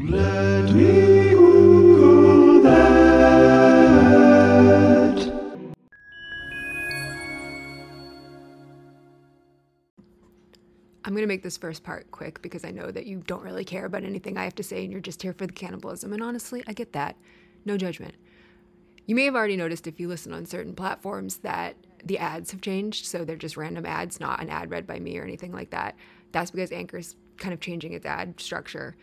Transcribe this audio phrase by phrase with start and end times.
[0.00, 3.18] Let me Google that.
[11.04, 13.64] I'm going to make this first part quick because I know that you don't really
[13.64, 16.12] care about anything I have to say and you're just here for the cannibalism.
[16.12, 17.16] And honestly, I get that.
[17.64, 18.14] No judgment.
[19.06, 21.74] You may have already noticed if you listen on certain platforms that
[22.04, 23.06] the ads have changed.
[23.06, 25.96] So they're just random ads, not an ad read by me or anything like that.
[26.30, 28.94] That's because Anchor's kind of changing its ad structure.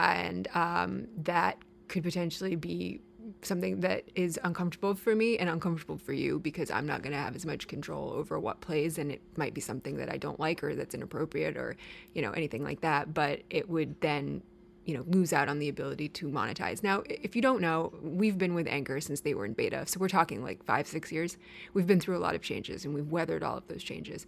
[0.00, 1.58] And um, that
[1.88, 3.00] could potentially be
[3.42, 7.18] something that is uncomfortable for me and uncomfortable for you because I'm not going to
[7.18, 10.38] have as much control over what plays and it might be something that I don't
[10.38, 11.76] like or that's inappropriate or
[12.14, 14.42] you know anything like that but it would then
[14.84, 16.82] you know lose out on the ability to monetize.
[16.82, 19.84] Now, if you don't know, we've been with Anchor since they were in beta.
[19.86, 21.36] So we're talking like 5 6 years.
[21.74, 24.26] We've been through a lot of changes and we've weathered all of those changes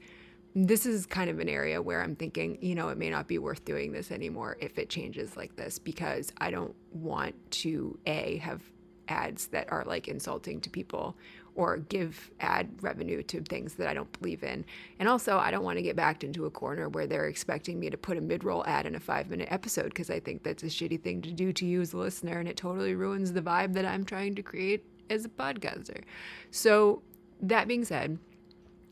[0.54, 3.38] this is kind of an area where I'm thinking, you know, it may not be
[3.38, 8.36] worth doing this anymore if it changes like this because I don't want to a
[8.38, 8.60] have
[9.08, 11.16] ads that are like insulting to people
[11.54, 14.64] or give ad revenue to things that I don't believe in.
[14.98, 17.90] And also, I don't want to get backed into a corner where they're expecting me
[17.90, 20.62] to put a mid roll ad in a five minute episode because I think that's
[20.62, 23.42] a shitty thing to do to you as a listener and it totally ruins the
[23.42, 26.02] vibe that I'm trying to create as a podcaster.
[26.50, 27.02] So,
[27.40, 28.18] that being said,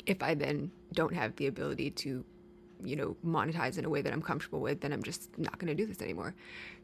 [0.06, 2.24] if I then don't have the ability to
[2.82, 5.68] you know monetize in a way that I'm comfortable with, then I'm just not going
[5.68, 6.34] to do this anymore.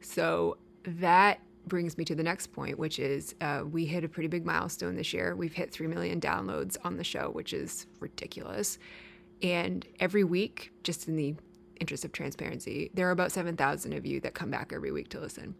[0.01, 4.29] So that brings me to the next point, which is uh, we hit a pretty
[4.29, 5.35] big milestone this year.
[5.35, 8.79] We've hit 3 million downloads on the show, which is ridiculous.
[9.43, 11.35] And every week, just in the
[11.81, 15.21] interest of transparency, there are about 7,000 of you that come back every week to
[15.21, 15.55] listen.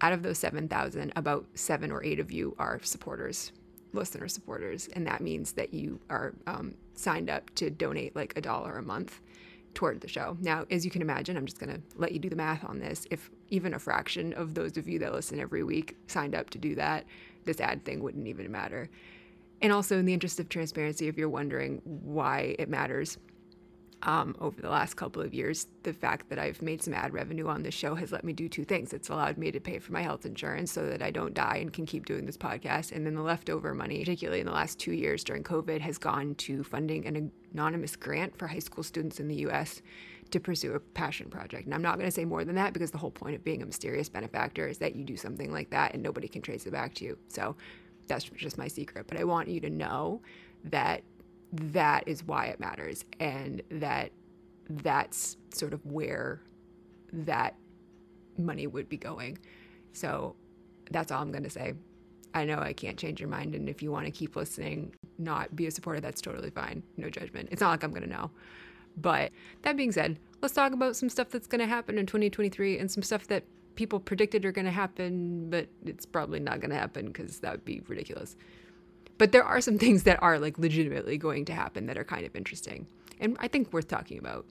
[0.00, 3.52] Out of those 7,000, about seven or eight of you are supporters,
[3.94, 4.88] listener supporters.
[4.92, 8.82] And that means that you are um, signed up to donate like a dollar a
[8.82, 9.20] month
[9.74, 10.36] toward the show.
[10.40, 12.78] Now, as you can imagine, I'm just going to let you do the math on
[12.78, 13.06] this.
[13.10, 16.58] If even a fraction of those of you that listen every week signed up to
[16.58, 17.04] do that,
[17.44, 18.88] this ad thing wouldn't even matter.
[19.60, 23.18] And also, in the interest of transparency, if you're wondering why it matters,
[24.04, 27.48] um, over the last couple of years, the fact that I've made some ad revenue
[27.48, 28.92] on this show has let me do two things.
[28.92, 31.72] It's allowed me to pay for my health insurance so that I don't die and
[31.72, 32.92] can keep doing this podcast.
[32.92, 36.34] And then the leftover money, particularly in the last two years during COVID, has gone
[36.36, 39.80] to funding an anonymous grant for high school students in the US
[40.30, 41.64] to pursue a passion project.
[41.64, 43.62] And I'm not going to say more than that because the whole point of being
[43.62, 46.72] a mysterious benefactor is that you do something like that and nobody can trace it
[46.72, 47.18] back to you.
[47.28, 47.56] So
[48.06, 49.06] that's just my secret.
[49.06, 50.20] But I want you to know
[50.64, 51.02] that
[51.54, 54.10] that is why it matters and that
[54.68, 56.40] that's sort of where
[57.12, 57.54] that
[58.36, 59.38] money would be going.
[59.92, 60.34] So
[60.90, 61.74] that's all I'm going to say.
[62.34, 63.54] I know I can't change your mind.
[63.54, 66.82] And if you want to keep listening, not be a supporter, that's totally fine.
[66.96, 67.48] No judgment.
[67.52, 68.30] It's not like I'm going to know.
[68.96, 69.30] But
[69.62, 72.90] that being said, let's talk about some stuff that's going to happen in 2023 and
[72.90, 73.44] some stuff that
[73.76, 77.52] people predicted are going to happen, but it's probably not going to happen because that
[77.52, 78.36] would be ridiculous.
[79.18, 82.26] But there are some things that are like legitimately going to happen that are kind
[82.26, 82.86] of interesting
[83.20, 84.46] and I think worth talking about.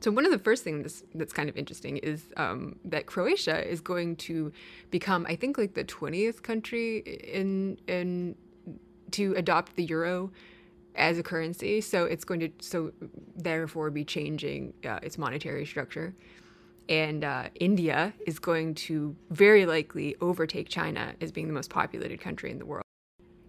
[0.00, 3.82] So one of the first things that's kind of interesting is um, that Croatia is
[3.82, 4.50] going to
[4.90, 8.36] become, I think, like the twentieth country in in
[9.10, 10.30] to adopt the euro
[10.94, 11.80] as a currency.
[11.82, 12.92] So it's going to so
[13.36, 16.14] therefore be changing uh, its monetary structure.
[16.88, 22.20] And uh, India is going to very likely overtake China as being the most populated
[22.20, 22.84] country in the world.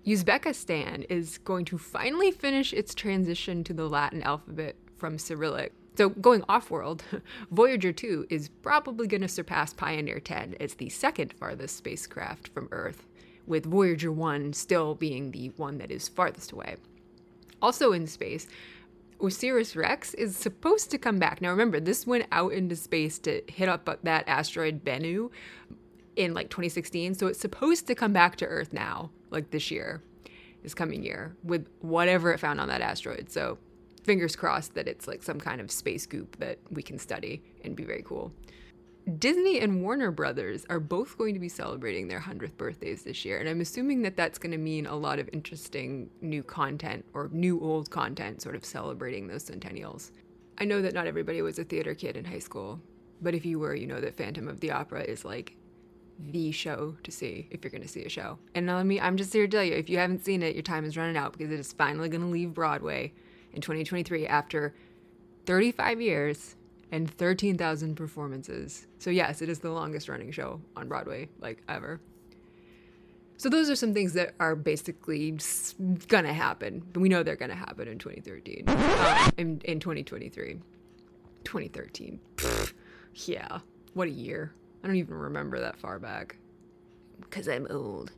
[0.06, 5.74] Uzbekistan is going to finally finish its transition to the Latin alphabet from Cyrillic.
[5.96, 7.04] So, going off world,
[7.52, 12.68] Voyager 2 is probably going to surpass Pioneer 10 as the second farthest spacecraft from
[12.72, 13.06] Earth,
[13.46, 16.78] with Voyager 1 still being the one that is farthest away.
[17.62, 18.48] Also in space,
[19.22, 21.42] Osiris Rex is supposed to come back.
[21.42, 25.30] Now, remember, this went out into space to hit up that asteroid Bennu
[26.16, 30.04] in like 2016, so it's supposed to come back to Earth now like this year,
[30.64, 33.32] this coming year, with whatever it found on that asteroid.
[33.32, 33.58] So
[34.04, 37.76] fingers crossed that it's like some kind of space goop that we can study and
[37.76, 38.32] be very cool.
[39.18, 43.40] Disney and Warner Brothers are both going to be celebrating their 100th birthdays this year,
[43.40, 47.30] and I'm assuming that that's going to mean a lot of interesting new content or
[47.32, 50.12] new old content sort of celebrating those centennials.
[50.60, 52.80] I know that not everybody was a theater kid in high school,
[53.22, 55.56] but if you were, you know that Phantom of the Opera is like
[56.30, 58.38] the show to see if you're to see a show.
[58.56, 60.64] And let me, I'm just here to tell you, if you haven't seen it, your
[60.64, 63.14] time is running out because it is finally to leave Broadway
[63.54, 64.74] in 2023 after
[65.46, 66.56] 35 years
[66.92, 68.88] and 13,000 performances.
[69.00, 72.00] So yes, it is the longest running show on Broadway like ever.
[73.38, 75.36] So those are some things that are basically
[76.08, 76.84] gonna happen.
[76.94, 80.60] We know they're gonna happen in 2013, um, in, in 2023,
[81.44, 82.20] 2013.
[82.36, 82.74] Pfft,
[83.16, 83.60] yeah,
[83.96, 84.54] what a year.
[84.84, 86.38] I don't even remember that far back
[87.20, 88.12] because I'm old.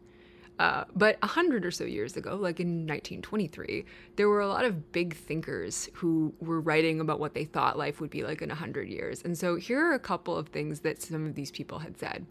[0.60, 4.66] Uh, but a hundred or so years ago, like in 1923, there were a lot
[4.66, 8.52] of big thinkers who were writing about what they thought life would be like in
[8.52, 9.22] a hundred years.
[9.24, 12.26] And so here are a couple of things that some of these people had said.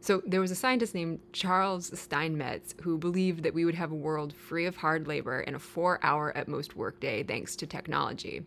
[0.00, 3.94] So there was a scientist named Charles Steinmetz who believed that we would have a
[3.94, 8.42] world free of hard labor and a four-hour at most workday thanks to technology.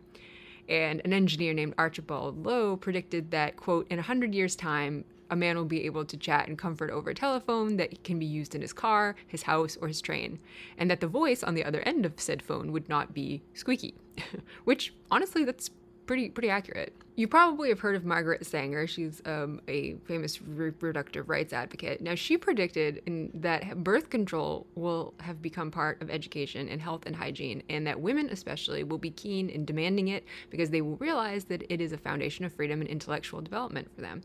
[0.70, 5.36] And an engineer named Archibald Low predicted that, quote, in a 100 years' time, a
[5.36, 8.56] man will be able to chat in comfort over a telephone that can be used
[8.56, 10.40] in his car, his house, or his train,
[10.78, 13.96] and that the voice on the other end of said phone would not be squeaky.
[14.64, 15.70] Which, honestly, that's
[16.08, 16.94] pretty pretty accurate.
[17.16, 18.88] You probably have heard of Margaret Sanger.
[18.88, 22.00] She's um, a famous reproductive rights advocate.
[22.00, 27.04] Now, she predicted in, that birth control will have become part of education and health
[27.08, 30.98] and hygiene, and that women, especially, will be keen in demanding it because they will
[30.98, 34.22] realize that it is a foundation of freedom and intellectual development for them.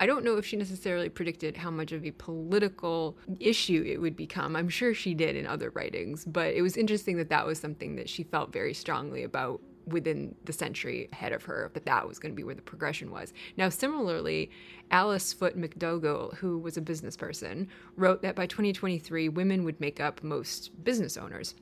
[0.00, 4.16] I don't know if she necessarily predicted how much of a political issue it would
[4.16, 4.54] become.
[4.54, 7.96] I'm sure she did in other writings, but it was interesting that that was something
[7.96, 9.60] that she felt very strongly about
[9.92, 13.10] within the century ahead of her, that that was going to be where the progression
[13.10, 13.32] was.
[13.56, 14.50] Now, similarly,
[14.90, 20.00] Alice Foote MacDougall, who was a business person, wrote that by 2023, women would make
[20.00, 21.54] up most business owners.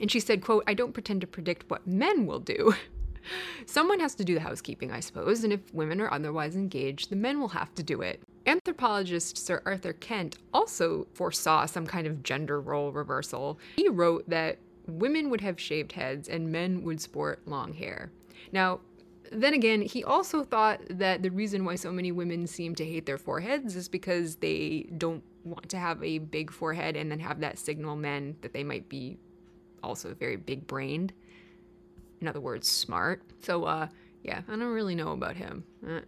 [0.00, 2.74] And she said, quote, I don't pretend to predict what men will do.
[3.66, 7.16] Someone has to do the housekeeping, I suppose, and if women are otherwise engaged, the
[7.16, 8.20] men will have to do it.
[8.46, 13.58] Anthropologist Sir Arthur Keith also foresaw some kind of gender role reversal.
[13.76, 18.10] He wrote that women would have shaved heads and men would sport long hair.
[18.52, 18.80] Now,
[19.32, 23.06] then again, he also thought that the reason why so many women seem to hate
[23.06, 27.40] their foreheads is because they don't want to have a big forehead and then have
[27.40, 29.18] that signal men that they might be
[29.82, 31.12] also very big brained
[32.20, 33.22] in other words, smart.
[33.42, 33.88] So, uh,
[34.22, 35.64] yeah, I don't really know about him.
[35.86, 36.00] Uh,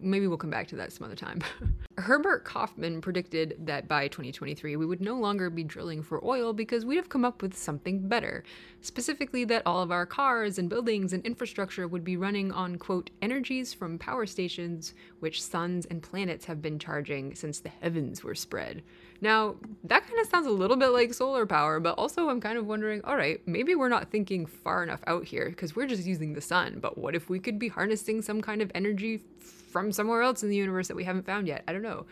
[0.00, 1.40] maybe we'll come back to that some other time.
[1.98, 6.84] Herbert Kaufman predicted that by 2023 we would no longer be drilling for oil because
[6.84, 8.44] we'd have come up with something better.
[8.80, 13.10] Specifically, that all of our cars and buildings and infrastructure would be running on, quote,
[13.20, 18.34] energies from power stations which suns and planets have been charging since the heavens were
[18.34, 18.82] spread.
[19.20, 22.58] Now, that kind of sounds a little bit like solar power, but also I'm kind
[22.58, 26.04] of wondering all right, maybe we're not thinking far enough out here because we're just
[26.04, 29.92] using the sun, but what if we could be harnessing some kind of energy from
[29.92, 31.64] somewhere else in the universe that we haven't found yet.
[31.68, 32.06] I don't know.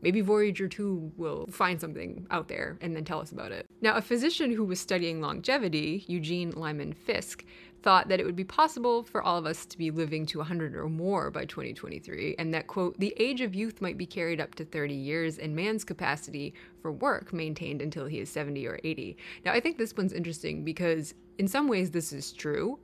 [0.00, 3.66] Maybe Voyager 2 will find something out there and then tell us about it.
[3.80, 7.44] Now, a physician who was studying longevity, Eugene Lyman Fisk,
[7.82, 10.74] thought that it would be possible for all of us to be living to 100
[10.74, 14.54] or more by 2023, and that, quote, the age of youth might be carried up
[14.56, 19.16] to 30 years and man's capacity for work maintained until he is 70 or 80.
[19.44, 22.78] Now, I think this one's interesting because in some ways this is true.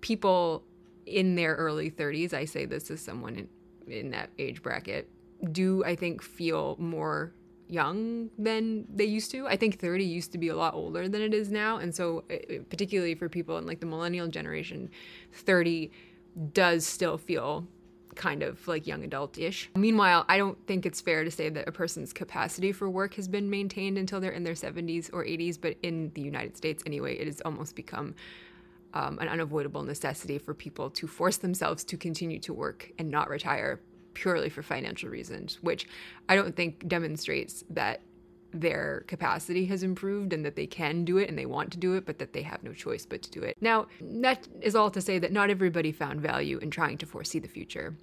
[0.00, 0.64] People
[1.06, 5.08] in their early 30s, I say this as someone in, in that age bracket
[5.52, 7.32] do I think feel more
[7.68, 9.46] young than they used to.
[9.46, 11.78] I think 30 used to be a lot older than it is now.
[11.78, 14.90] And so, uh, uh, particularly for people in like the millennial generation,
[15.32, 15.90] 30
[16.52, 17.66] does still feel
[18.14, 19.68] kind of like young adult ish.
[19.74, 23.28] Meanwhile, I don't think it's fair to say that a person's capacity for work has
[23.28, 27.16] been maintained until they're in their 70s or 80s, but in the United States anyway,
[27.16, 28.14] it has almost become
[28.96, 33.28] um, an unavoidable necessity for people to force themselves to continue to work and not
[33.28, 33.82] retire
[34.14, 35.86] purely for financial reasons, which
[36.30, 38.00] I don't think demonstrates that
[38.54, 41.92] their capacity has improved and that they can do it and they want to do
[41.92, 43.54] it, but that they have no choice but to do it.
[43.60, 47.38] Now, that is all to say that not everybody found value in trying to foresee
[47.38, 47.94] the future.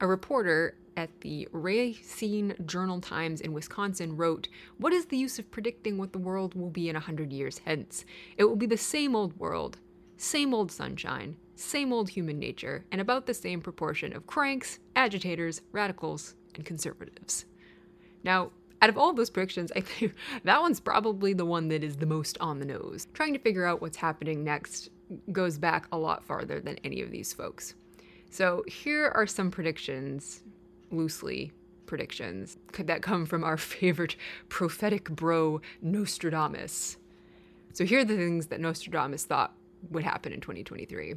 [0.00, 5.50] A reporter at the Racine Journal Times in Wisconsin wrote, What is the use of
[5.50, 8.06] predicting what the world will be in a hundred years hence?
[8.38, 9.78] It will be the same old world,
[10.16, 15.60] same old sunshine, same old human nature, and about the same proportion of cranks, agitators,
[15.72, 17.44] radicals, and conservatives.
[18.22, 18.50] Now,
[18.82, 22.06] out of all those predictions, I think that one's probably the one that is the
[22.06, 23.06] most on the nose.
[23.14, 24.90] Trying to figure out what's happening next
[25.32, 27.74] goes back a lot farther than any of these folks.
[28.30, 30.42] So here are some predictions,
[30.90, 31.52] loosely
[31.86, 34.16] predictions, that come from our favorite
[34.48, 36.96] prophetic bro, Nostradamus.
[37.72, 39.54] So here are the things that Nostradamus thought
[39.90, 41.14] would happen in 2023.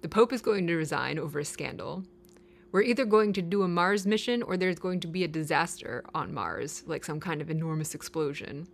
[0.00, 2.04] The Pope is going to resign over a scandal.
[2.72, 6.04] We're either going to do a Mars mission or there's going to be a disaster
[6.14, 8.66] on Mars, like some kind of enormous explosion.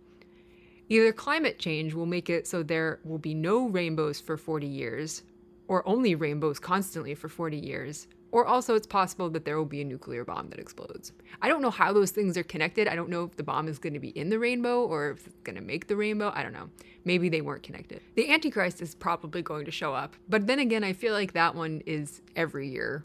[0.87, 5.21] Either climate change will make it so there will be no rainbows for 40 years,
[5.67, 9.81] or only rainbows constantly for 40 years, or also, it's possible that there will be
[9.81, 11.11] a nuclear bomb that explodes.
[11.41, 12.87] I don't know how those things are connected.
[12.87, 15.25] I don't know if the bomb is going to be in the rainbow or if
[15.25, 16.31] it's going to make the rainbow.
[16.35, 16.69] I don't know.
[17.05, 18.01] Maybe they weren't connected.
[18.15, 20.15] The Antichrist is probably going to show up.
[20.27, 23.03] But then again, I feel like that one is every year.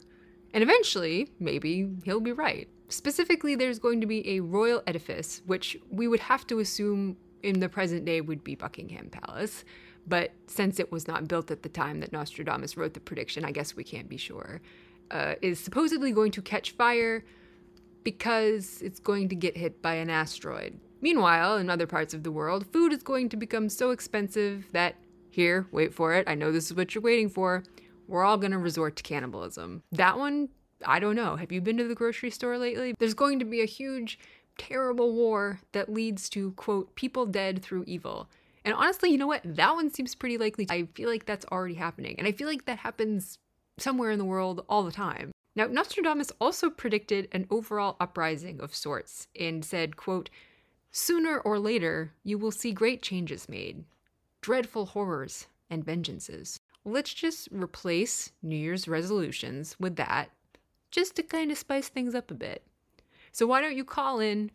[0.53, 2.67] And eventually, maybe he'll be right.
[2.89, 7.59] Specifically, there's going to be a royal edifice, which we would have to assume in
[7.59, 9.65] the present day would be Buckingham Palace.
[10.07, 13.51] But since it was not built at the time that Nostradamus wrote the prediction, I
[13.51, 14.61] guess we can't be sure.
[15.11, 17.23] Uh, is supposedly going to catch fire
[18.03, 20.79] because it's going to get hit by an asteroid.
[21.01, 24.95] Meanwhile, in other parts of the world, food is going to become so expensive that,
[25.29, 27.63] here, wait for it, I know this is what you're waiting for,
[28.07, 29.83] we're all going to resort to cannibalism.
[29.91, 30.49] That one,
[30.85, 31.35] I don't know.
[31.35, 32.95] Have you been to the grocery store lately?
[32.97, 34.17] There's going to be a huge,
[34.57, 38.29] terrible war that leads to, quote, people dead through evil.
[38.63, 39.41] And honestly, you know what?
[39.43, 40.65] That one seems pretty likely.
[40.69, 42.15] I feel like that's already happening.
[42.17, 43.37] And I feel like that happens
[43.77, 45.31] somewhere in the world all the time.
[45.55, 50.29] Now, Nostradamus also predicted an overall uprising of sorts and said, quote,
[50.91, 53.83] Sooner or later, you will see great changes made,
[54.41, 56.59] dreadful horrors and vengeances.
[56.83, 60.29] Let's just replace New Year's resolutions with that,
[60.91, 62.63] just to kind of spice things up a bit.
[63.31, 64.51] So, why don't you call in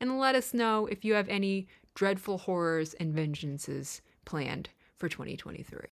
[0.00, 5.88] and let us know if you have any dreadful horrors and vengeances planned for 2023?